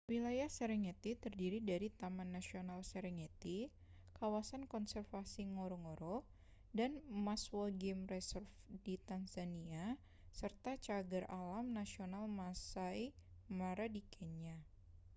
[0.09, 3.57] wilayah serengeti terdiri dari taman nasional serengeti
[4.19, 6.17] kawasan konservasi ngorongoro
[6.79, 6.91] dan
[7.27, 8.49] maswa game reserve
[8.85, 9.85] di tanzania
[10.39, 13.03] serta cagar alam nasional maasai
[13.57, 14.55] mara di kenya